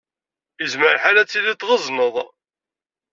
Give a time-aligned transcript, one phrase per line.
[0.61, 2.15] Yezmer lḥal ad tilid tɣeẓned.